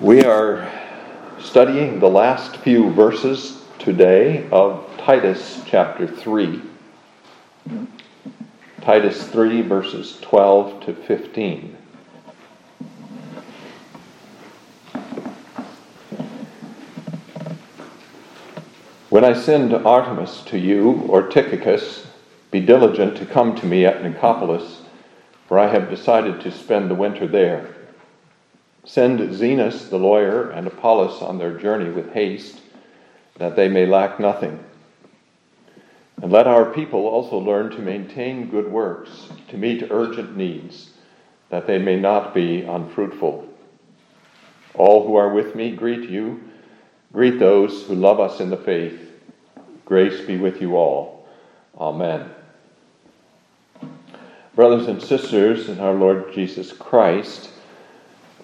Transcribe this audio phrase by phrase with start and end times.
[0.00, 0.66] We are
[1.38, 6.62] studying the last few verses today of Titus chapter 3.
[8.80, 11.76] Titus 3, verses 12 to 15.
[19.10, 22.06] When I send Artemas to you, or Tychicus,
[22.50, 24.80] be diligent to come to me at Nicopolis,
[25.46, 27.79] for I have decided to spend the winter there.
[28.84, 32.60] Send Zenas the lawyer and Apollos on their journey with haste,
[33.36, 34.62] that they may lack nothing.
[36.22, 40.90] And let our people also learn to maintain good works, to meet urgent needs,
[41.48, 43.46] that they may not be unfruitful.
[44.74, 46.40] All who are with me greet you.
[47.12, 49.10] Greet those who love us in the faith.
[49.84, 51.26] Grace be with you all.
[51.76, 52.30] Amen.
[54.54, 57.50] Brothers and sisters in our Lord Jesus Christ,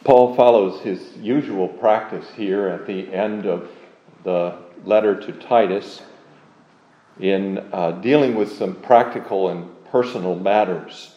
[0.07, 3.69] Paul follows his usual practice here at the end of
[4.23, 6.01] the letter to Titus
[7.19, 11.17] in uh, dealing with some practical and personal matters.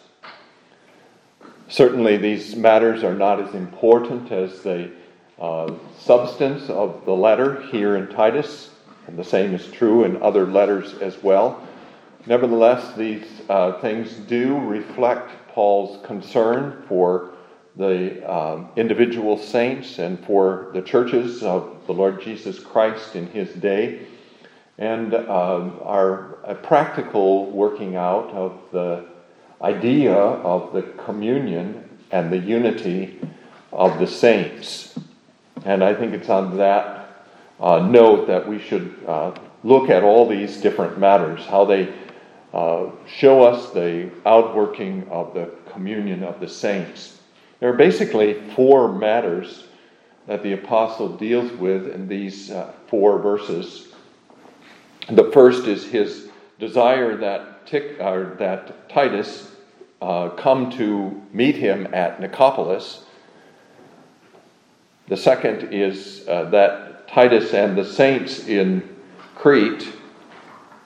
[1.67, 4.89] Certainly, these matters are not as important as the
[5.39, 8.71] uh, substance of the letter here in Titus,
[9.05, 11.61] and the same is true in other letters as well.
[12.25, 17.33] Nevertheless, these uh, things do reflect Paul's concern for
[17.79, 23.53] the um, individual saints and for the churches of the Lord Jesus Christ in his
[23.53, 24.05] day,
[24.77, 29.05] and are a practical working out of the
[29.61, 33.17] idea of the communion and the unity
[33.71, 34.99] of the saints.
[35.63, 37.25] And I think it's on that
[37.61, 39.31] uh, note that we should uh,
[39.63, 41.93] look at all these different matters, how they
[42.53, 47.18] uh, show us the outworking of the communion of the saints.
[47.59, 49.65] There are basically four matters
[50.27, 53.87] that the apostle deals with in these uh, four verses.
[55.09, 59.51] The first is his desire that, Tic, that Titus
[60.01, 63.03] uh, come to meet him at Nicopolis.
[65.07, 68.87] The second is uh, that Titus and the saints in
[69.35, 69.91] Crete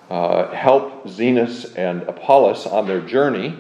[0.10, 3.58] uh, help Zenas and Apollos on their journey.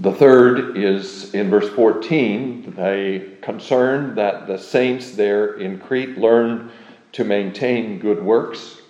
[0.00, 6.72] The third is in verse 14, a concern that the saints there in Crete learn
[7.12, 8.80] to maintain good works.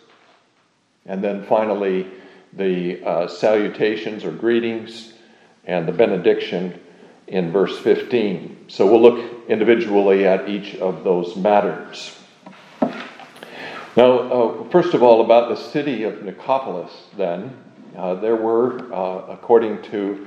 [1.05, 2.11] And then finally,
[2.55, 5.13] the uh, salutations or greetings
[5.67, 6.81] and the benediction
[7.27, 8.65] in verse 15.
[8.69, 12.17] So we'll look individually at each of those matters.
[13.95, 17.55] Now, uh, first of all, about the city of Nicopolis, then,
[17.95, 20.27] uh, there were, uh, according to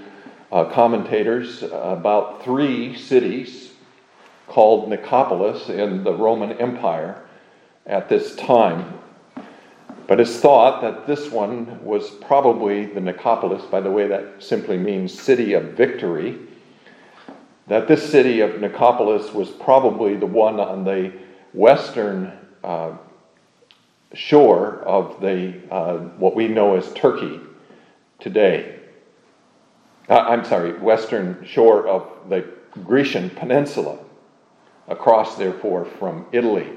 [0.51, 3.71] uh, commentators about three cities
[4.47, 7.21] called Nicopolis in the Roman Empire
[7.85, 8.97] at this time.
[10.07, 14.77] But it's thought that this one was probably the Nicopolis, by the way, that simply
[14.77, 16.37] means city of victory.
[17.67, 21.11] That this city of Nicopolis was probably the one on the
[21.51, 22.31] western
[22.63, 22.93] uh,
[24.13, 27.41] shore of the uh, what we know as Turkey
[28.19, 28.76] today
[30.09, 32.45] I'm sorry, western shore of the
[32.85, 33.97] Grecian peninsula,
[34.87, 36.69] across, therefore, from Italy.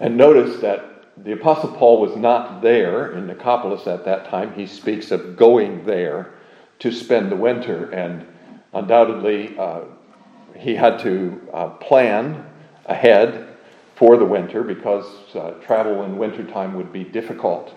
[0.00, 4.52] And notice that the Apostle Paul was not there in Nicopolis at that time.
[4.52, 6.34] He speaks of going there
[6.80, 8.26] to spend the winter, and
[8.72, 9.80] undoubtedly uh,
[10.56, 12.44] he had to uh, plan
[12.86, 13.48] ahead
[13.96, 17.74] for the winter because uh, travel in wintertime would be difficult.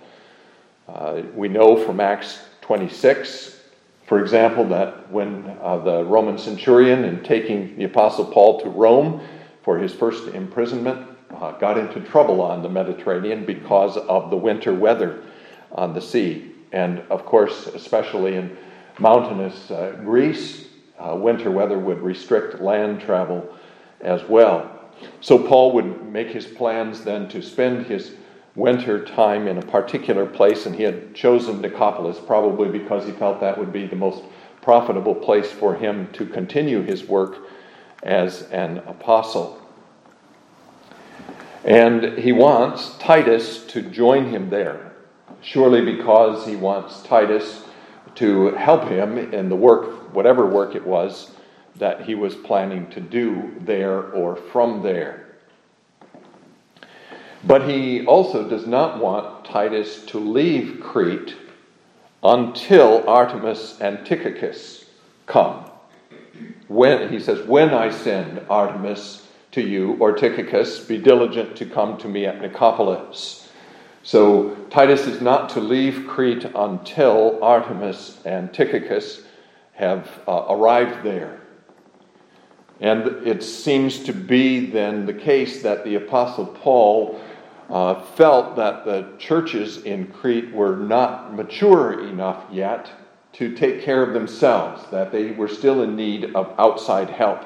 [0.87, 2.39] Uh, we know from Acts
[2.71, 3.59] 26,
[4.07, 9.19] for example, that when uh, the Roman centurion, in taking the Apostle Paul to Rome
[9.61, 14.73] for his first imprisonment, uh, got into trouble on the Mediterranean because of the winter
[14.73, 15.21] weather
[15.73, 16.53] on the sea.
[16.71, 18.55] And of course, especially in
[18.99, 23.53] mountainous uh, Greece, uh, winter weather would restrict land travel
[23.99, 24.79] as well.
[25.19, 28.15] So Paul would make his plans then to spend his
[28.55, 33.39] winter time in a particular place, and he had chosen Nicopolis probably because he felt
[33.39, 34.23] that would be the most
[34.61, 37.37] profitable place for him to continue his work
[38.03, 39.57] as an apostle.
[41.63, 44.93] And he wants Titus to join him there,
[45.41, 47.63] surely because he wants Titus
[48.15, 51.31] to help him in the work, whatever work it was
[51.75, 55.30] that he was planning to do there or from there.
[57.43, 61.35] But he also does not want Titus to leave Crete
[62.23, 64.85] until Artemas and Tychicus
[65.25, 65.65] come.
[66.67, 71.97] when he says, When I send Artemas to you, or Tychicus, be diligent to come
[71.97, 73.49] to me at Nicopolis.
[74.03, 79.23] So Titus is not to leave Crete until Artemas and Tychicus
[79.73, 81.41] have uh, arrived there.
[82.79, 87.21] And it seems to be then the case that the Apostle Paul
[87.71, 92.91] uh, felt that the churches in Crete were not mature enough yet
[93.33, 97.41] to take care of themselves, that they were still in need of outside help,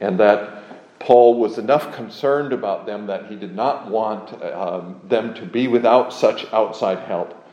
[0.00, 0.62] and that
[0.98, 5.68] Paul was enough concerned about them that he did not want um, them to be
[5.68, 7.46] without such outside help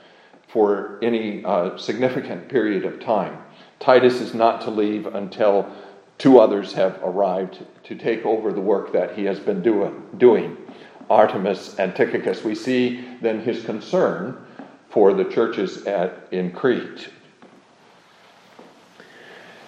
[0.47, 3.37] for any uh, significant period of time.
[3.81, 5.69] Titus is not to leave until
[6.17, 10.55] two others have arrived to take over the work that he has been do- doing
[11.09, 12.43] Artemas and Tychicus.
[12.43, 14.45] We see then his concern
[14.89, 17.09] for the churches at, in Crete.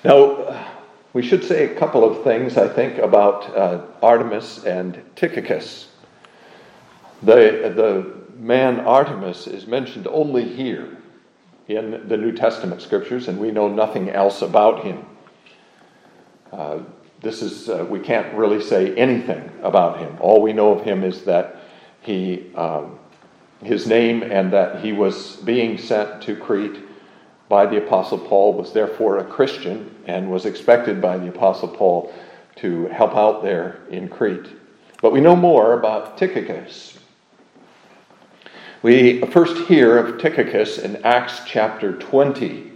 [0.04, 0.68] Now,
[1.14, 5.88] we should say a couple of things, I think, about uh, Artemas and Tychicus.
[7.24, 10.98] The, the man Artemas is mentioned only here
[11.68, 15.06] in the New Testament scriptures, and we know nothing else about him.
[16.52, 16.80] Uh,
[17.26, 20.16] this is, uh, we can't really say anything about him.
[20.20, 21.56] All we know of him is that
[22.02, 23.00] he, um,
[23.64, 26.78] his name and that he was being sent to Crete
[27.50, 32.14] by the Apostle Paul, was therefore a Christian, and was expected by the Apostle Paul
[32.58, 34.48] to help out there in Crete.
[35.02, 37.00] But we know more about Tychicus.
[38.84, 42.72] We first hear of Tychicus in Acts chapter 20.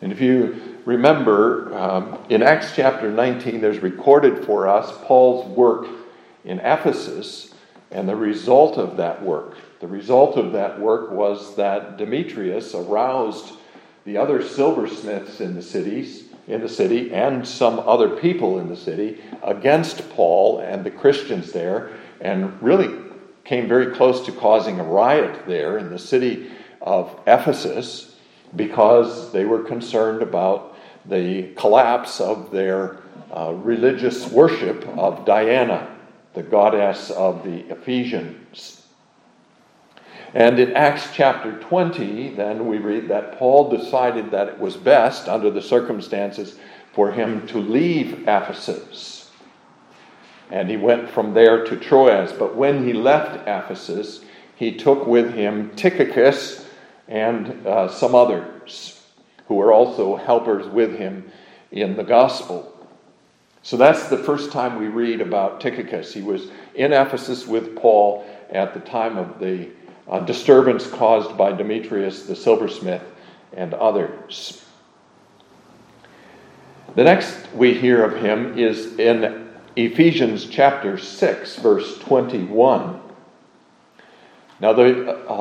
[0.00, 5.86] And if you remember, um, in Acts chapter 19, there's recorded for us Paul's work
[6.46, 7.52] in Ephesus
[7.90, 9.58] and the result of that work.
[9.80, 13.52] The result of that work was that Demetrius aroused
[14.06, 18.76] the other silversmiths in the cities in the city and some other people in the
[18.76, 21.90] city against Paul and the Christians there
[22.22, 22.88] and really
[23.44, 26.50] came very close to causing a riot there in the city
[26.80, 28.16] of Ephesus
[28.56, 30.67] because they were concerned about
[31.08, 32.98] the collapse of their
[33.34, 35.94] uh, religious worship of Diana,
[36.34, 38.82] the goddess of the Ephesians.
[40.34, 45.28] And in Acts chapter 20, then we read that Paul decided that it was best,
[45.28, 46.58] under the circumstances,
[46.92, 49.30] for him to leave Ephesus.
[50.50, 52.32] And he went from there to Troas.
[52.32, 54.20] But when he left Ephesus,
[54.56, 56.66] he took with him Tychicus
[57.06, 58.97] and uh, some others
[59.48, 61.30] who were also helpers with him
[61.72, 62.74] in the gospel.
[63.62, 66.14] So that's the first time we read about Tychicus.
[66.14, 69.70] He was in Ephesus with Paul at the time of the
[70.08, 73.02] uh, disturbance caused by Demetrius the silversmith
[73.54, 74.64] and others.
[76.94, 83.00] The next we hear of him is in Ephesians chapter 6, verse 21.
[84.60, 84.82] Now, the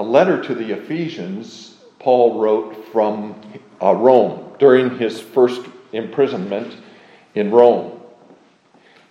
[0.02, 3.42] letter to the Ephesians, Paul wrote from
[3.82, 6.76] uh, Rome during his first imprisonment
[7.36, 8.00] in Rome.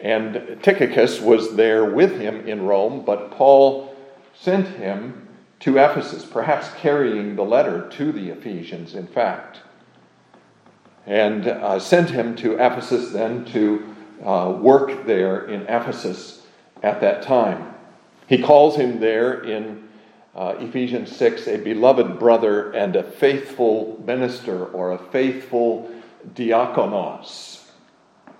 [0.00, 3.94] And Tychicus was there with him in Rome, but Paul
[4.34, 5.28] sent him
[5.60, 9.60] to Ephesus, perhaps carrying the letter to the Ephesians, in fact,
[11.06, 16.46] and uh, sent him to Ephesus then to uh, work there in Ephesus
[16.82, 17.74] at that time.
[18.26, 19.85] He calls him there in
[20.36, 25.90] uh, Ephesians 6 a beloved brother and a faithful minister or a faithful
[26.34, 27.62] diakonos,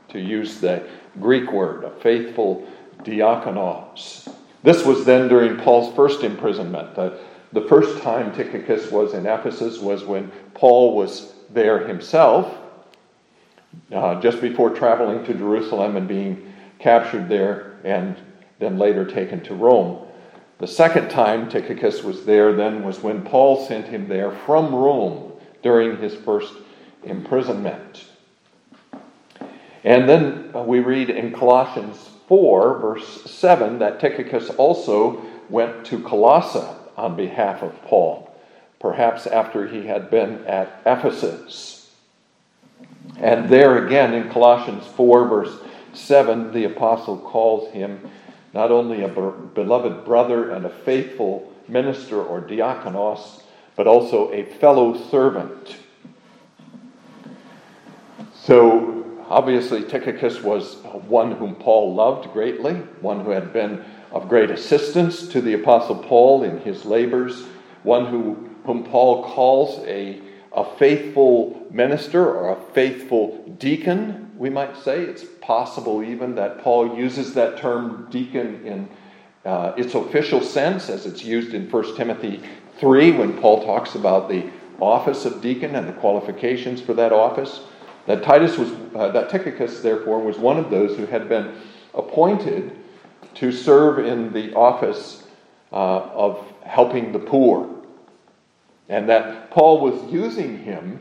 [0.08, 0.86] to use the
[1.20, 4.28] Greek word, a faithful diakonos.
[4.62, 6.94] This was then during Paul's first imprisonment.
[6.94, 7.18] The,
[7.52, 12.58] the first time Tychicus was in Ephesus was when Paul was there himself,
[13.92, 18.16] uh, just before traveling to Jerusalem and being captured there and
[18.58, 20.05] then later taken to Rome.
[20.58, 25.32] The second time Tychicus was there then was when Paul sent him there from Rome
[25.62, 26.54] during his first
[27.04, 28.06] imprisonment.
[29.84, 36.02] And then uh, we read in Colossians 4, verse 7, that Tychicus also went to
[36.02, 38.34] Colossae on behalf of Paul,
[38.80, 41.90] perhaps after he had been at Ephesus.
[43.18, 45.56] And there again in Colossians 4, verse
[45.92, 48.00] 7, the apostle calls him
[48.56, 53.42] not only a beloved brother and a faithful minister or diakonos,
[53.76, 55.76] but also a fellow servant.
[58.34, 58.96] So
[59.28, 60.76] Obviously, Tychicus was
[61.08, 65.96] one whom Paul loved greatly, one who had been of great assistance to the Apostle
[65.96, 67.44] Paul in his labors,
[67.82, 70.20] one who, whom Paul calls a,
[70.56, 75.02] a faithful minister or a faithful deacon, we might say.
[75.02, 78.88] It's possible even that Paul uses that term deacon in
[79.44, 82.42] uh, its official sense, as it's used in 1 Timothy
[82.78, 87.60] 3 when Paul talks about the office of deacon and the qualifications for that office.
[88.06, 91.54] That Titus was, uh, that Tychicus, therefore, was one of those who had been
[91.94, 92.76] appointed
[93.34, 95.25] to serve in the office
[95.72, 97.75] uh, of helping the poor.
[98.88, 101.00] And that Paul was using him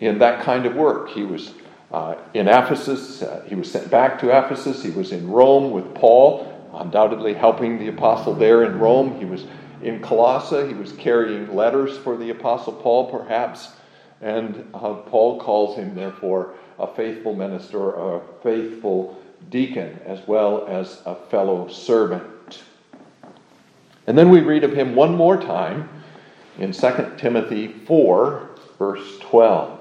[0.00, 1.08] in that kind of work.
[1.10, 1.52] He was
[1.94, 5.94] uh, in Ephesus, uh, he was sent back to Ephesus, he was in Rome with
[5.94, 9.16] Paul, undoubtedly helping the apostle there in Rome.
[9.18, 9.46] He was
[9.80, 13.68] in Colossae, he was carrying letters for the apostle Paul, perhaps.
[14.20, 21.00] And uh, Paul calls him, therefore, a faithful minister, a faithful deacon, as well as
[21.06, 22.62] a fellow servant.
[24.06, 25.88] And then we read of him one more time
[26.58, 29.80] in 2 Timothy 4, verse 12.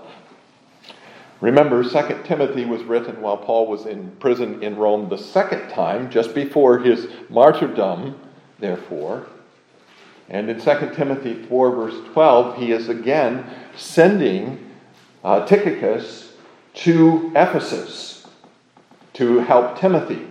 [1.41, 6.09] Remember, 2 Timothy was written while Paul was in prison in Rome the second time,
[6.09, 8.17] just before his martyrdom,
[8.59, 9.27] therefore.
[10.29, 14.71] And in 2 Timothy 4, verse 12, he is again sending
[15.23, 16.31] uh, Tychicus
[16.75, 18.25] to Ephesus
[19.13, 20.25] to help Timothy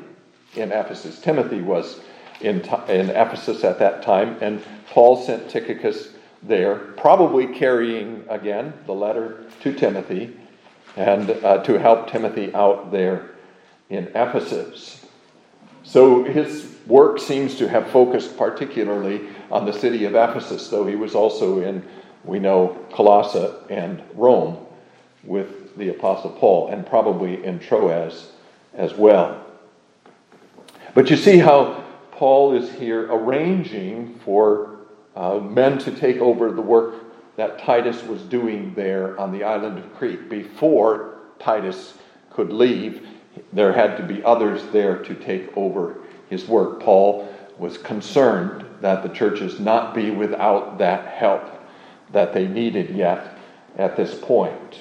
[0.56, 1.20] in Ephesus.
[1.20, 2.00] Timothy was
[2.40, 6.08] in, in Ephesus at that time, and Paul sent Tychicus
[6.42, 10.36] there, probably carrying again the letter to Timothy
[10.96, 13.30] and uh, to help Timothy out there
[13.88, 15.06] in Ephesus.
[15.84, 20.96] So his work seems to have focused particularly on the city of Ephesus, though he
[20.96, 21.82] was also in,
[22.24, 24.66] we know, Colossae and Rome
[25.24, 28.32] with the Apostle Paul, and probably in Troas
[28.74, 29.44] as well.
[30.94, 34.71] But you see how Paul is here arranging for
[35.14, 36.94] uh, men to take over the work
[37.36, 40.28] that Titus was doing there on the island of Crete.
[40.28, 41.94] Before Titus
[42.30, 43.06] could leave,
[43.52, 46.80] there had to be others there to take over his work.
[46.80, 47.28] Paul
[47.58, 51.48] was concerned that the churches not be without that help
[52.12, 53.38] that they needed yet
[53.76, 54.78] at this point.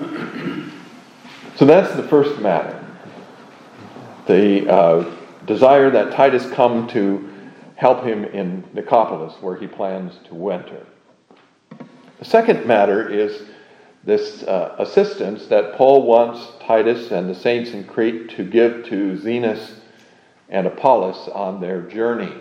[1.56, 2.84] So that's the first matter.
[4.26, 5.14] The uh,
[5.46, 7.32] desire that Titus come to
[7.84, 10.86] help him in Nicopolis, where he plans to winter.
[12.18, 13.42] The second matter is
[14.04, 19.18] this uh, assistance that Paul wants Titus and the saints in Crete to give to
[19.18, 19.72] Zenas
[20.48, 22.32] and Apollos on their journey.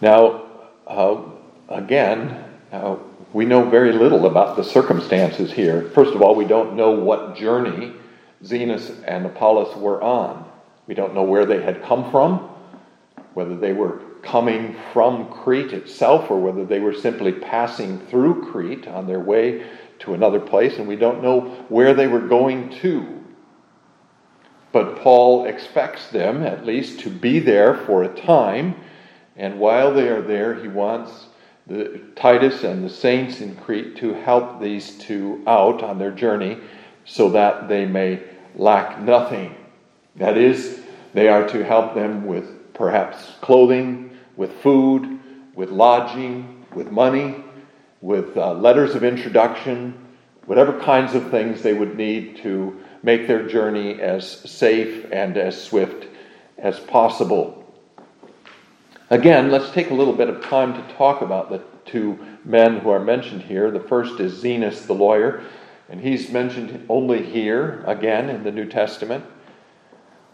[0.00, 0.44] Now,
[0.86, 1.22] uh,
[1.70, 2.98] again, uh,
[3.32, 5.90] we know very little about the circumstances here.
[5.90, 7.94] First of all, we don't know what journey
[8.44, 10.48] Zenas and Apollos were on.
[10.86, 12.51] We don't know where they had come from
[13.34, 18.86] whether they were coming from Crete itself or whether they were simply passing through Crete
[18.86, 19.66] on their way
[20.00, 23.20] to another place, and we don't know where they were going to.
[24.72, 28.74] But Paul expects them, at least, to be there for a time,
[29.36, 31.26] and while they are there, he wants
[31.66, 36.58] the, Titus and the saints in Crete to help these two out on their journey
[37.04, 38.22] so that they may
[38.56, 39.54] lack nothing.
[40.16, 40.80] That is,
[41.14, 45.20] they are to help them with perhaps clothing, with food,
[45.54, 47.44] with lodging, with money,
[48.00, 49.94] with uh, letters of introduction,
[50.46, 55.60] whatever kinds of things they would need to make their journey as safe and as
[55.62, 56.06] swift
[56.58, 57.58] as possible.
[59.10, 62.90] Again, let's take a little bit of time to talk about the two men who
[62.90, 63.70] are mentioned here.
[63.70, 65.42] The first is Zenas the lawyer,
[65.88, 69.24] and he's mentioned only here, again, in the New Testament.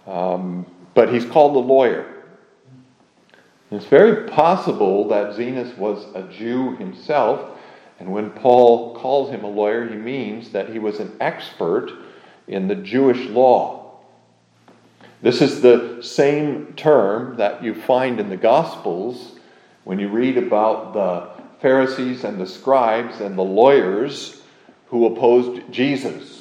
[0.07, 2.18] Um, but he's called the lawyer.
[3.71, 7.59] It's very possible that Zenas was a Jew himself,
[8.01, 11.91] and when Paul calls him a lawyer, he means that he was an expert
[12.47, 14.01] in the Jewish law.
[15.21, 19.39] This is the same term that you find in the Gospels
[19.85, 21.29] when you read about the
[21.61, 24.43] Pharisees and the scribes and the lawyers
[24.87, 26.38] who opposed Jesus.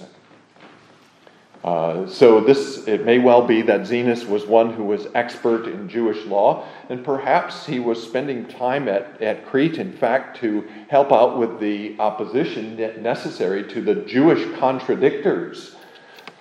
[1.64, 5.90] Uh, so this it may well be that Zenas was one who was expert in
[5.90, 11.12] Jewish law, and perhaps he was spending time at, at Crete, in fact, to help
[11.12, 15.76] out with the opposition necessary to the Jewish contradictors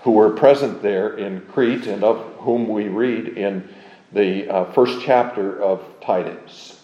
[0.02, 3.68] who were present there in Crete, and of whom we read in
[4.12, 6.80] the uh, first chapter of Titus.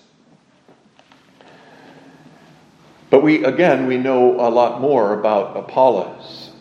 [3.10, 6.51] But we again we know a lot more about Apollos.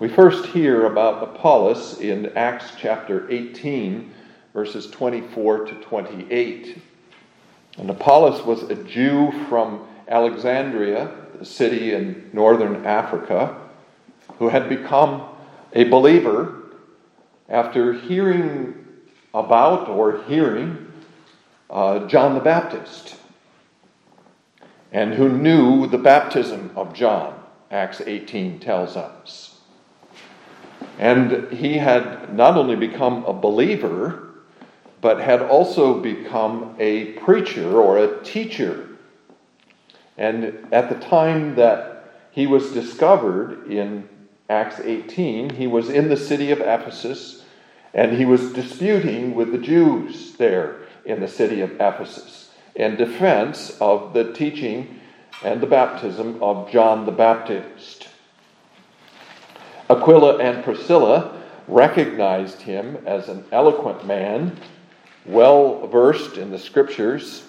[0.00, 4.12] We first hear about Apollos in Acts chapter 18,
[4.52, 6.82] verses 24 to 28.
[7.78, 13.56] And Apollos was a Jew from Alexandria, a city in northern Africa,
[14.40, 15.28] who had become
[15.74, 16.72] a believer
[17.48, 18.74] after hearing
[19.32, 20.92] about or hearing
[21.70, 23.14] uh, John the Baptist,
[24.90, 29.53] and who knew the baptism of John, Acts 18 tells us.
[30.98, 34.28] And he had not only become a believer,
[35.00, 38.88] but had also become a preacher or a teacher.
[40.16, 44.08] And at the time that he was discovered in
[44.48, 47.44] Acts 18, he was in the city of Ephesus
[47.92, 53.76] and he was disputing with the Jews there in the city of Ephesus in defense
[53.80, 55.00] of the teaching
[55.44, 58.08] and the baptism of John the Baptist.
[59.94, 64.58] Aquila and Priscilla recognized him as an eloquent man,
[65.24, 67.44] well versed in the scriptures.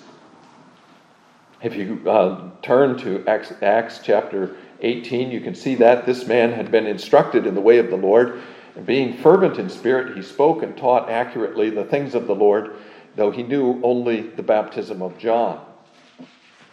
[1.63, 6.51] If you uh, turn to Acts, Acts chapter 18, you can see that this man
[6.51, 8.41] had been instructed in the way of the Lord.
[8.75, 12.75] And being fervent in spirit, he spoke and taught accurately the things of the Lord,
[13.15, 15.65] though he knew only the baptism of John.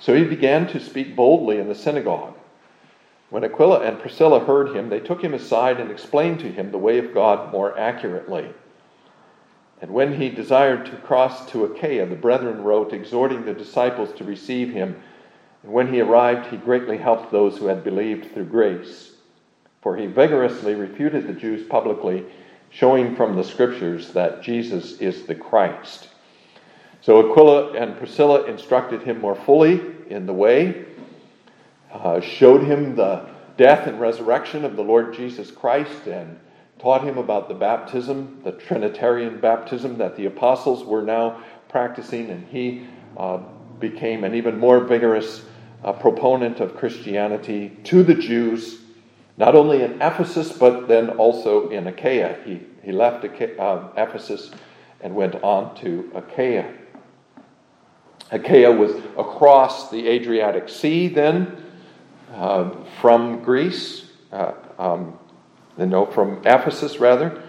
[0.00, 2.34] So he began to speak boldly in the synagogue.
[3.32, 6.76] When Aquila and Priscilla heard him, they took him aside and explained to him the
[6.76, 8.50] way of God more accurately.
[9.80, 14.24] And when he desired to cross to Achaia, the brethren wrote, exhorting the disciples to
[14.24, 15.02] receive him.
[15.62, 19.12] And when he arrived, he greatly helped those who had believed through grace.
[19.80, 22.26] For he vigorously refuted the Jews publicly,
[22.68, 26.10] showing from the scriptures that Jesus is the Christ.
[27.00, 30.84] So Aquila and Priscilla instructed him more fully in the way,
[31.92, 36.38] uh, showed him the death and resurrection of the Lord Jesus Christ, and
[36.78, 42.46] taught him about the baptism, the Trinitarian baptism that the apostles were now practicing, and
[42.48, 43.38] he uh,
[43.78, 45.44] became an even more vigorous
[45.84, 48.80] uh, proponent of Christianity to the Jews,
[49.36, 52.38] not only in Ephesus, but then also in Achaia.
[52.44, 54.50] He, he left Achaia, uh, Ephesus
[55.00, 56.72] and went on to Achaia.
[58.30, 61.62] Achaia was across the Adriatic Sea then
[62.32, 65.18] uh, from Greece, uh, um,
[65.76, 67.42] from Ephesus rather,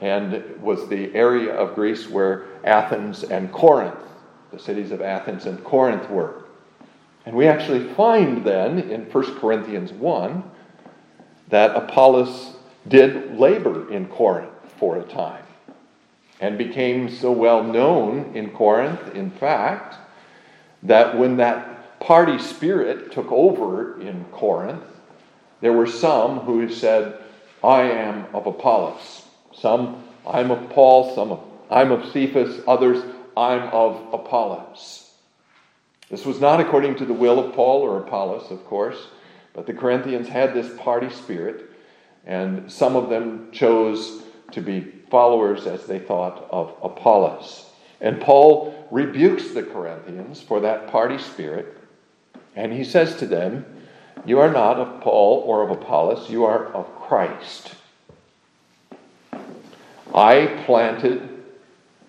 [0.00, 3.98] and was the area of Greece where Athens and Corinth,
[4.50, 6.44] the cities of Athens and Corinth were.
[7.26, 10.42] And we actually find then in 1 Corinthians 1
[11.48, 12.56] that Apollos
[12.88, 15.44] did labor in Corinth for a time
[16.40, 19.96] and became so well known in Corinth, in fact,
[20.82, 21.73] that when that
[22.04, 24.84] party spirit took over in Corinth,
[25.60, 27.18] there were some who said,
[27.62, 29.24] I am of Apollos.
[29.54, 31.14] Some, I'm of Paul.
[31.14, 31.40] Some,
[31.70, 32.60] I'm of Cephas.
[32.66, 33.02] Others,
[33.36, 35.10] I'm of Apollos.
[36.10, 39.08] This was not according to the will of Paul or Apollos, of course,
[39.54, 41.70] but the Corinthians had this party spirit,
[42.26, 47.70] and some of them chose to be followers, as they thought, of Apollos.
[48.00, 51.78] And Paul rebukes the Corinthians for that party spirit,
[52.56, 53.64] and he says to them,
[54.24, 57.74] You are not of Paul or of Apollos, you are of Christ.
[60.14, 61.42] I planted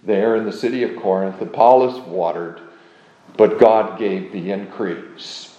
[0.03, 2.61] there in the city of Corinth, Apollos watered,
[3.35, 5.57] but God gave the increase.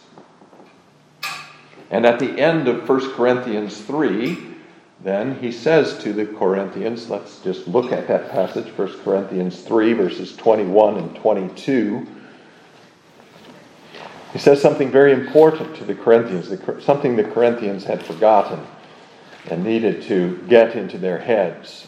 [1.90, 4.54] And at the end of 1 Corinthians 3,
[5.02, 9.92] then he says to the Corinthians, let's just look at that passage, 1 Corinthians 3,
[9.92, 12.06] verses 21 and 22.
[14.36, 16.52] He says something very important to the Corinthians,
[16.84, 18.66] something the Corinthians had forgotten
[19.46, 21.86] and needed to get into their heads.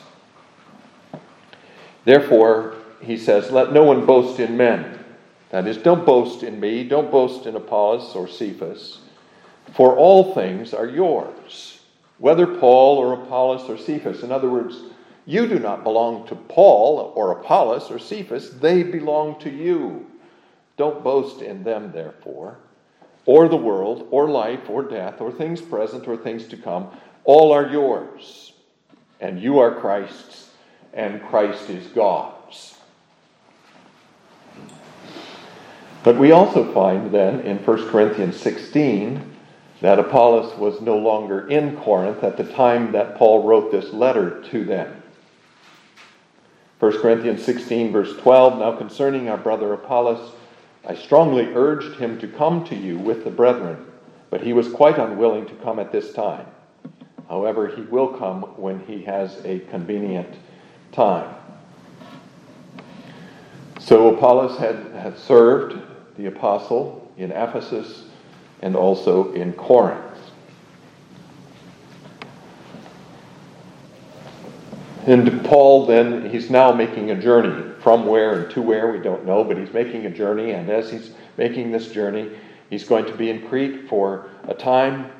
[2.06, 5.04] Therefore, he says, Let no one boast in men.
[5.50, 9.00] That is, don't boast in me, don't boast in Apollos or Cephas,
[9.74, 11.80] for all things are yours
[12.16, 14.22] whether Paul or Apollos or Cephas.
[14.22, 14.80] In other words,
[15.26, 20.06] you do not belong to Paul or Apollos or Cephas, they belong to you.
[20.78, 22.56] Don't boast in them, therefore,
[23.26, 26.88] or the world, or life, or death, or things present, or things to come.
[27.24, 28.52] All are yours,
[29.20, 30.50] and you are Christ's,
[30.94, 32.76] and Christ is God's.
[36.04, 39.36] But we also find then in 1 Corinthians 16
[39.80, 44.42] that Apollos was no longer in Corinth at the time that Paul wrote this letter
[44.50, 45.02] to them.
[46.78, 50.32] 1 Corinthians 16, verse 12 Now concerning our brother Apollos,
[50.88, 53.84] I strongly urged him to come to you with the brethren,
[54.30, 56.46] but he was quite unwilling to come at this time.
[57.28, 60.34] However, he will come when he has a convenient
[60.92, 61.34] time.
[63.80, 65.78] So Apollos had, had served
[66.16, 68.04] the apostle in Ephesus
[68.62, 70.07] and also in Corinth.
[75.08, 79.24] And Paul then, he's now making a journey from where and to where, we don't
[79.24, 80.50] know, but he's making a journey.
[80.50, 82.30] And as he's making this journey,
[82.68, 85.10] he's going to be in Crete for a time.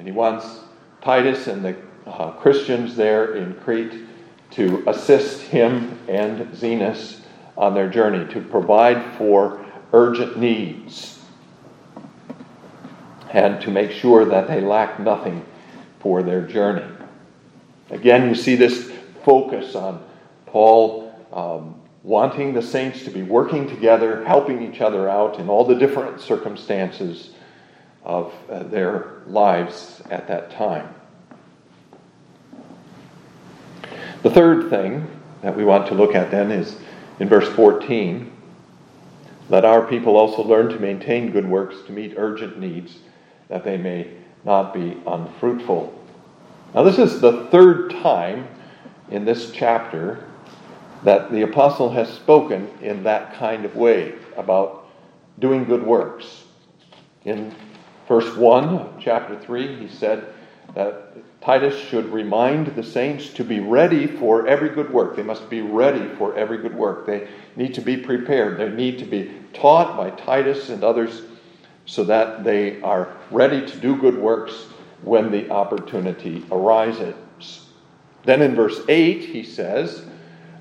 [0.00, 0.62] And he wants
[1.00, 4.02] Titus and the uh, Christians there in Crete
[4.50, 7.20] to assist him and Zenas
[7.56, 11.20] on their journey, to provide for urgent needs,
[13.30, 15.46] and to make sure that they lack nothing
[16.00, 16.96] for their journey.
[17.90, 18.89] Again, you see this
[19.24, 20.04] focus on
[20.46, 25.64] Paul um, wanting the saints to be working together, helping each other out in all
[25.64, 27.30] the different circumstances
[28.04, 30.94] of uh, their lives at that time.
[34.22, 35.06] The third thing
[35.42, 36.76] that we want to look at then is
[37.18, 38.30] in verse 14
[39.50, 42.98] let our people also learn to maintain good works to meet urgent needs,
[43.48, 44.08] that they may
[44.44, 45.92] not be unfruitful.
[46.72, 48.46] Now, this is the third time
[49.10, 50.24] in this chapter
[51.02, 54.88] that the apostle has spoken in that kind of way about
[55.38, 56.44] doing good works.
[57.24, 57.54] In
[58.06, 60.26] verse 1 chapter 3, he said
[60.74, 65.16] that Titus should remind the saints to be ready for every good work.
[65.16, 67.06] They must be ready for every good work.
[67.06, 68.58] They need to be prepared.
[68.58, 71.22] They need to be taught by Titus and others
[71.86, 74.66] so that they are ready to do good works
[75.02, 77.14] when the opportunity arises.
[78.24, 80.04] Then in verse 8, he says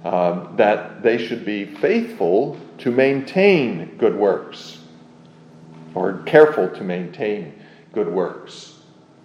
[0.04, 4.80] um, that they should be faithful to maintain good works,
[5.94, 7.54] or careful to maintain
[7.94, 8.80] good works.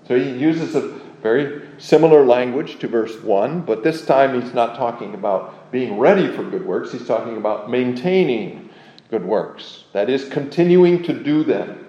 [0.08, 0.88] So he uses a
[1.22, 6.28] very similar language to verse 1, but this time he's not talking about being ready
[6.28, 8.68] for good works, he's talking about maintaining
[9.10, 9.84] good works.
[9.92, 11.86] That is, continuing to do them,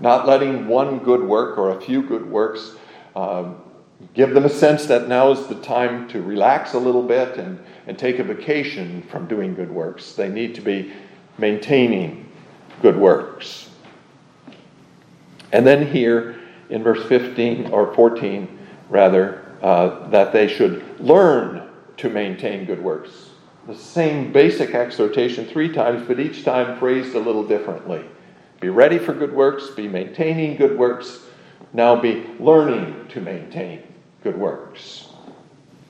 [0.00, 2.72] not letting one good work or a few good works
[3.14, 3.62] um,
[4.14, 7.58] give them a sense that now is the time to relax a little bit and,
[7.86, 10.12] and take a vacation from doing good works.
[10.12, 10.92] They need to be
[11.36, 12.30] maintaining
[12.80, 13.70] good works.
[15.52, 22.08] And then here in verse 15 or 14, rather, uh, that they should learn to
[22.08, 23.30] maintain good works.
[23.66, 28.04] The same basic exhortation three times, but each time phrased a little differently.
[28.60, 31.20] Be ready for good works, be maintaining good works,
[31.72, 33.82] now be learning to maintain
[34.24, 35.06] good works.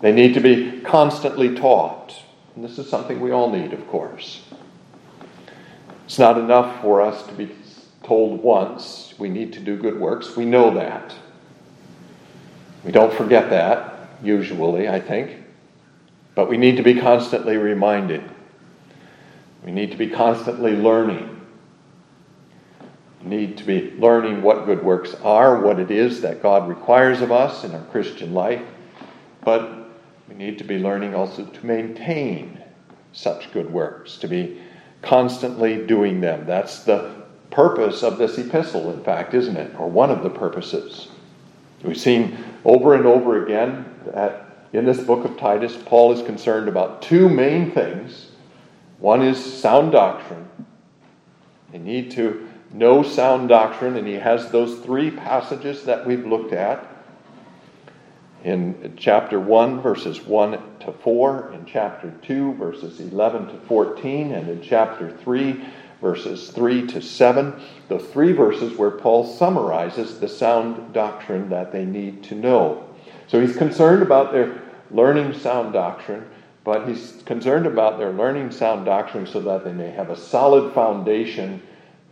[0.00, 2.14] They need to be constantly taught.
[2.54, 4.42] And this is something we all need, of course.
[6.04, 7.50] It's not enough for us to be
[8.02, 10.36] told once we need to do good works.
[10.36, 11.14] We know that.
[12.84, 15.42] We don't forget that, usually, I think.
[16.34, 18.22] But we need to be constantly reminded.
[19.64, 21.33] We need to be constantly learning
[23.24, 27.32] need to be learning what good works are, what it is that God requires of
[27.32, 28.62] us in our Christian life,
[29.42, 29.90] but
[30.28, 32.60] we need to be learning also to maintain
[33.12, 34.60] such good works, to be
[35.02, 36.46] constantly doing them.
[36.46, 39.78] That's the purpose of this epistle, in fact, isn't it?
[39.78, 41.08] Or one of the purposes.
[41.82, 46.68] We've seen over and over again that in this book of Titus, Paul is concerned
[46.68, 48.30] about two main things.
[48.98, 50.48] One is sound doctrine.
[51.70, 52.43] They need to
[52.74, 56.86] know sound doctrine, and he has those three passages that we've looked at
[58.44, 64.48] in chapter 1, verses 1 to 4, in chapter 2, verses 11 to 14, and
[64.50, 65.64] in chapter 3,
[66.02, 67.58] verses 3 to 7,
[67.88, 72.86] the three verses where Paul summarizes the sound doctrine that they need to know.
[73.28, 74.60] So he's concerned about their
[74.90, 76.28] learning sound doctrine,
[76.64, 80.74] but he's concerned about their learning sound doctrine so that they may have a solid
[80.74, 81.62] foundation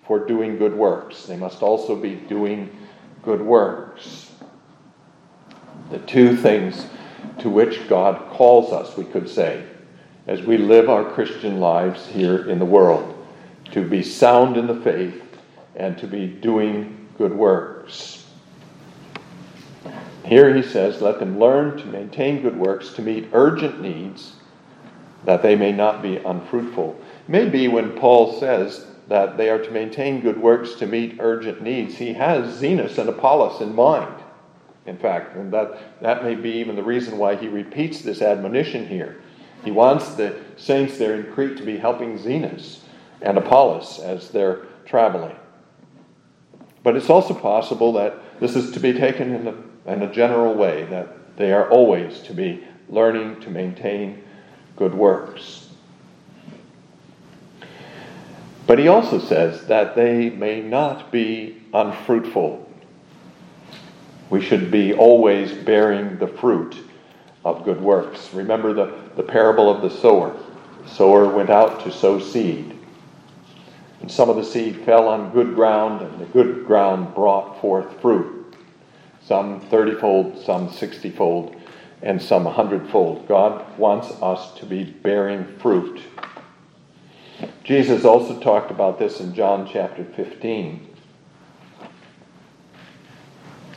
[0.06, 1.24] for doing good works.
[1.26, 2.76] They must also be doing
[3.22, 4.30] good works.
[5.90, 6.86] The two things
[7.38, 9.64] to which God calls us, we could say,
[10.26, 13.08] as we live our Christian lives here in the world
[13.72, 15.22] to be sound in the faith
[15.76, 18.26] and to be doing good works.
[20.24, 24.34] Here he says, Let them learn to maintain good works, to meet urgent needs,
[25.24, 27.00] that they may not be unfruitful.
[27.28, 31.96] Maybe when Paul says that they are to maintain good works to meet urgent needs.
[31.96, 34.22] He has Zenas and Apollos in mind,
[34.86, 38.86] in fact, and that, that may be even the reason why he repeats this admonition
[38.86, 39.20] here.
[39.64, 42.80] He wants the saints there in Crete to be helping Zenas
[43.20, 45.36] and Apollos as they're traveling.
[46.82, 50.54] But it's also possible that this is to be taken in a, in a general
[50.54, 54.22] way, that they are always to be learning to maintain
[54.76, 55.61] good works.
[58.66, 62.68] But he also says that they may not be unfruitful.
[64.30, 66.76] We should be always bearing the fruit
[67.44, 68.32] of good works.
[68.32, 70.36] Remember the, the parable of the sower.
[70.84, 72.78] The sower went out to sow seed.
[74.00, 78.00] And some of the seed fell on good ground, and the good ground brought forth
[78.00, 78.56] fruit.
[79.24, 81.54] Some thirtyfold, some sixtyfold,
[82.02, 83.28] and some hundredfold.
[83.28, 86.00] God wants us to be bearing fruit.
[87.64, 90.88] Jesus also talked about this in John chapter 15.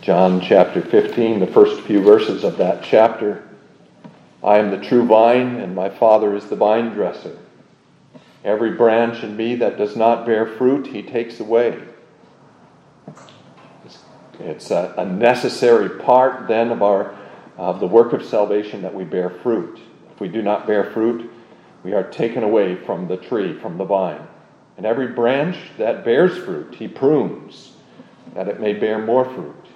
[0.02, 3.44] John chapter 15, the first few verses of that chapter.
[4.44, 7.38] I am the true vine, and my Father is the vine dresser.
[8.44, 11.82] Every branch in me that does not bear fruit, he takes away.
[14.40, 17.16] It's a, a necessary part then of our
[17.58, 19.80] of the work of salvation that we bear fruit.
[20.14, 21.32] If we do not bear fruit,
[21.86, 24.28] we are taken away from the tree, from the vine.
[24.76, 27.74] And every branch that bears fruit, he prunes,
[28.34, 29.68] that it may bear more fruit.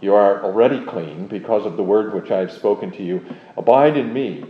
[0.00, 3.22] You are already clean because of the word which I have spoken to you.
[3.54, 4.46] Abide in me,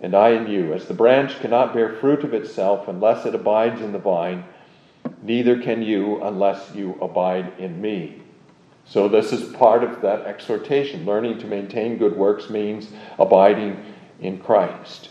[0.00, 0.72] and I in you.
[0.72, 4.42] As the branch cannot bear fruit of itself unless it abides in the vine,
[5.22, 8.20] neither can you unless you abide in me.
[8.86, 11.06] So, this is part of that exhortation.
[11.06, 12.88] Learning to maintain good works means
[13.20, 13.80] abiding
[14.20, 15.10] in Christ.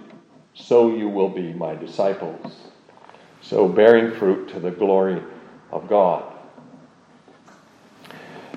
[0.53, 2.57] So you will be my disciples.
[3.41, 5.21] So, bearing fruit to the glory
[5.71, 6.23] of God.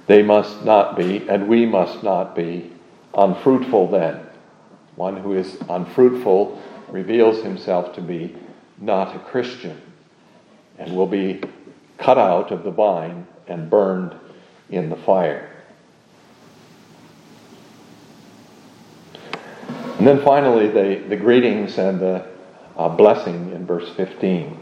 [0.06, 2.70] They must not be, and we must not be,
[3.14, 4.20] unfruitful then.
[4.96, 8.36] One who is unfruitful reveals himself to be
[8.78, 9.80] not a Christian
[10.78, 11.40] and will be
[11.98, 14.14] cut out of the vine and burned
[14.68, 15.53] in the fire.
[19.98, 22.26] And then finally, the, the greetings and the
[22.76, 24.58] uh, blessing in verse 15.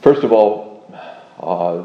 [0.00, 0.90] First of all,
[1.38, 1.84] uh,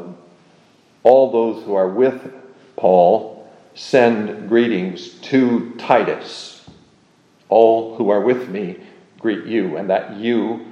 [1.02, 2.32] all those who are with
[2.76, 6.68] Paul send greetings to Titus.
[7.48, 8.78] All who are with me
[9.18, 10.66] greet you, and that you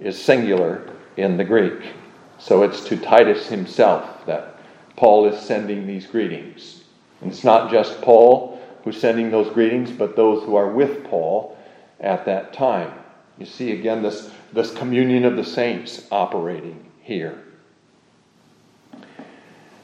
[0.00, 1.92] is singular in the Greek.
[2.38, 4.60] So it's to Titus himself that
[4.96, 6.84] Paul is sending these greetings.
[7.20, 8.57] And it's not just Paul
[8.88, 11.58] who's sending those greetings, but those who are with Paul
[12.00, 12.90] at that time.
[13.36, 17.38] You see again this, this communion of the saints operating here.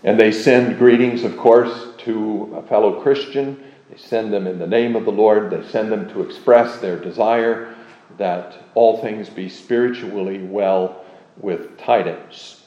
[0.03, 3.63] And they send greetings, of course, to a fellow Christian.
[3.91, 5.51] They send them in the name of the Lord.
[5.51, 7.75] They send them to express their desire
[8.17, 11.05] that all things be spiritually well
[11.37, 12.63] with Titus.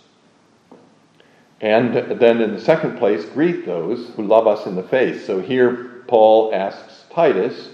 [1.62, 5.26] And then in the second place, greet those who love us in the faith.
[5.26, 7.70] So here Paul asks Titus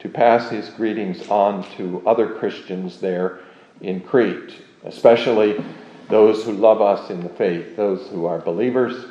[0.00, 3.40] to pass his greetings on to other Christians there
[3.80, 5.62] in Crete, especially
[6.08, 9.06] those who love us in the faith, those who are believers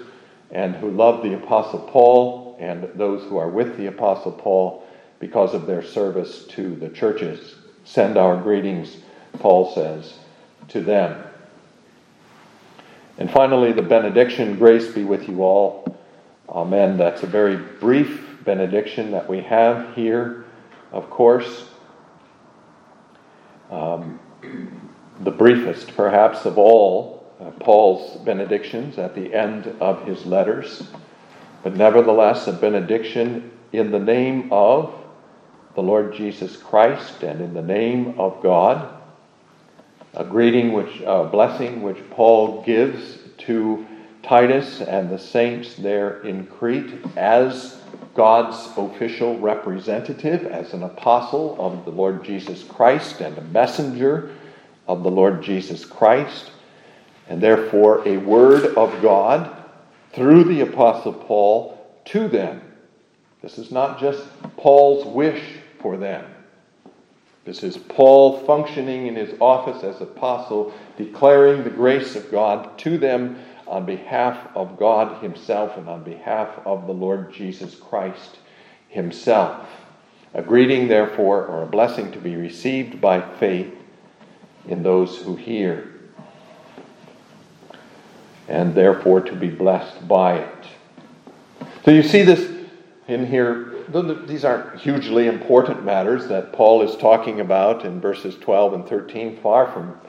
[0.52, 4.88] and who love the Apostle Paul, and those who are with the Apostle Paul
[5.20, 7.56] because of their service to the churches.
[7.86, 8.98] Send our greetings,
[9.40, 10.14] Paul says,
[10.70, 11.24] to them.
[13.18, 15.98] And finally, the benediction grace be with you all.
[16.50, 16.98] Amen.
[16.98, 20.46] That's a very brief benediction that we have here,
[20.92, 21.70] of course.
[23.72, 24.20] Um,
[25.22, 30.84] the briefest, perhaps, of all uh, Paul's benedictions at the end of his letters,
[31.64, 34.94] but nevertheless a benediction in the name of
[35.76, 39.02] the Lord Jesus Christ and in the name of God.
[40.14, 43.88] A greeting, which, a blessing which Paul gives to
[44.22, 47.82] Titus and the saints there in Crete as
[48.14, 54.32] God's official representative, as an apostle of the Lord Jesus Christ and a messenger
[54.88, 56.52] of the Lord Jesus Christ,
[57.28, 59.56] and therefore a word of God
[60.12, 62.62] through the Apostle Paul to them.
[63.42, 64.24] This is not just
[64.58, 65.42] Paul's wish
[65.80, 66.26] for them.
[67.46, 72.98] This is Paul functioning in his office as apostle, declaring the grace of God to
[72.98, 78.38] them on behalf of God Himself and on behalf of the Lord Jesus Christ
[78.90, 79.68] Himself.
[80.34, 83.74] A greeting, therefore, or a blessing to be received by faith
[84.68, 85.90] in those who hear.
[88.48, 90.68] and therefore to be blessed by it.
[91.86, 92.52] So you see this
[93.08, 93.74] in here.
[94.28, 99.38] These aren't hugely important matters that Paul is talking about in verses 12 and 13,
[99.42, 100.00] far from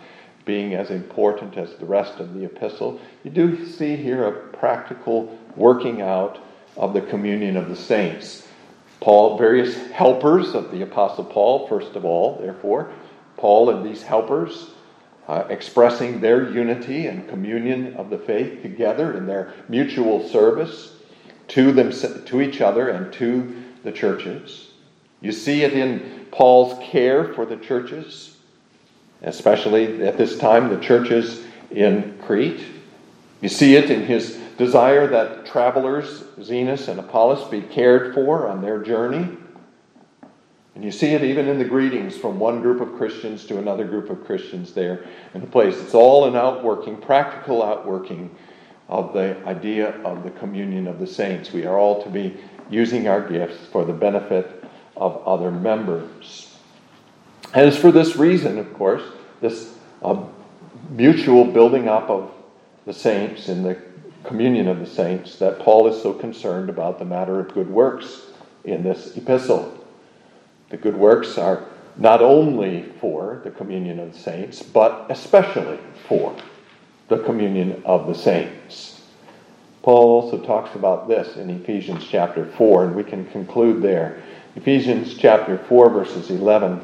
[0.44, 3.00] being as important as the rest of the epistle.
[3.22, 6.38] You do see here a practical working out
[6.76, 8.46] of the communion of the saints.
[9.00, 12.92] Paul, various helpers of the Apostle Paul, first of all, therefore,
[13.36, 14.70] Paul and these helpers
[15.28, 20.94] uh, expressing their unity and communion of the faith together in their mutual service
[21.48, 21.90] to them
[22.24, 24.70] to each other and to the churches.
[25.20, 28.33] You see it in Paul's care for the churches,
[29.24, 32.64] especially at this time the churches in Crete.
[33.40, 38.62] You see it in his desire that travelers, Zenas and Apollos, be cared for on
[38.62, 39.36] their journey.
[40.74, 43.84] And you see it even in the greetings from one group of Christians to another
[43.84, 45.80] group of Christians there in the place.
[45.80, 48.34] It's all an outworking, practical outworking
[48.88, 51.52] of the idea of the communion of the saints.
[51.52, 52.36] We are all to be
[52.70, 54.64] using our gifts for the benefit
[54.96, 56.53] of other members.
[57.54, 59.02] And it's for this reason, of course,
[59.40, 60.24] this uh,
[60.90, 62.32] mutual building up of
[62.84, 63.80] the saints in the
[64.24, 68.22] communion of the saints, that Paul is so concerned about the matter of good works
[68.64, 69.86] in this epistle.
[70.70, 76.34] The good works are not only for the communion of the saints, but especially for
[77.08, 79.02] the communion of the saints.
[79.82, 84.22] Paul also talks about this in Ephesians chapter 4, and we can conclude there.
[84.56, 86.80] Ephesians chapter 4, verses 11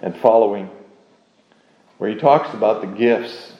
[0.00, 0.70] and following,
[1.98, 3.52] where he talks about the gifts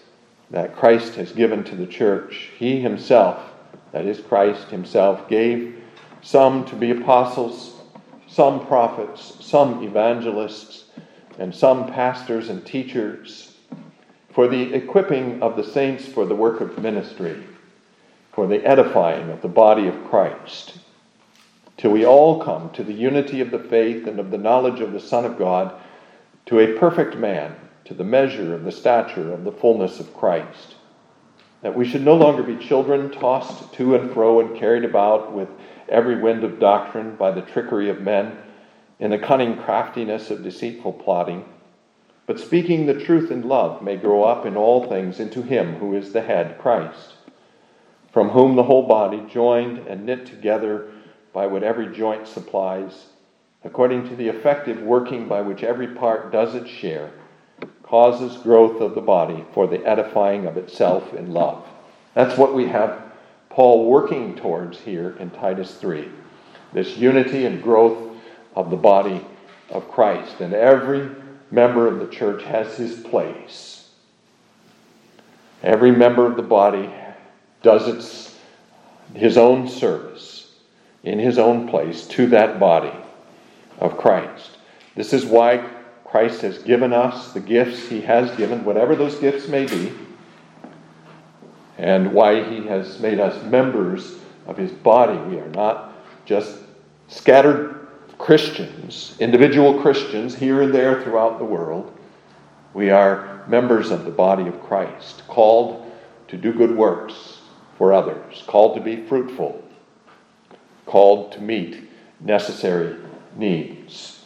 [0.50, 2.50] that Christ has given to the church.
[2.58, 3.40] He himself,
[3.92, 5.82] that is, Christ himself, gave
[6.22, 7.74] some to be apostles,
[8.28, 10.84] some prophets, some evangelists,
[11.38, 13.56] and some pastors and teachers
[14.30, 17.42] for the equipping of the saints for the work of ministry,
[18.32, 20.78] for the edifying of the body of Christ,
[21.78, 24.92] till we all come to the unity of the faith and of the knowledge of
[24.92, 25.74] the Son of God,
[26.46, 27.54] to a perfect man
[27.84, 30.76] to the measure of the stature of the fullness of Christ.
[31.62, 35.48] That we should no longer be children tossed to and fro and carried about with
[35.88, 38.36] every wind of doctrine by the trickery of men,
[38.98, 41.44] in the cunning craftiness of deceitful plotting,
[42.26, 45.94] but speaking the truth in love may grow up in all things into Him who
[45.94, 47.14] is the head, Christ,
[48.12, 50.90] from whom the whole body, joined and knit together
[51.32, 53.06] by what every joint supplies,
[53.66, 57.10] according to the effective working by which every part does its share,
[57.82, 61.66] causes growth of the body for the edifying of itself in love.
[62.14, 63.02] That's what we have
[63.50, 66.08] Paul working towards here in Titus 3
[66.72, 68.16] this unity and growth
[68.54, 69.24] of the body
[69.70, 70.40] of Christ.
[70.40, 71.08] And every
[71.50, 73.88] member of the church has his place.
[75.62, 76.92] Every member of the body
[77.62, 78.38] does its,
[79.14, 80.52] his own service
[81.02, 82.92] in his own place to that body
[83.78, 84.58] of Christ.
[84.94, 85.68] This is why
[86.04, 89.92] Christ has given us the gifts he has given, whatever those gifts may be,
[91.78, 95.18] and why he has made us members of his body.
[95.28, 95.92] We are not
[96.24, 96.58] just
[97.08, 97.86] scattered
[98.18, 101.96] Christians, individual Christians here and there throughout the world.
[102.72, 105.92] We are members of the body of Christ, called
[106.28, 107.40] to do good works
[107.76, 109.62] for others, called to be fruitful,
[110.86, 112.96] called to meet necessary
[113.38, 114.24] needs.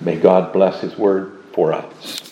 [0.00, 2.23] May God bless His word for us.